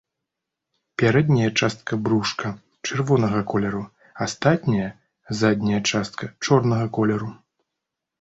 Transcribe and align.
Пярэдняя 0.99 1.49
частка 1.59 1.93
брушка 2.07 2.47
чырвонага 2.87 3.41
колеру, 3.51 3.81
астатняя 4.27 4.87
задняя 5.43 5.81
частка 5.93 6.31
чорнага 6.49 6.87
колеру. 7.01 7.29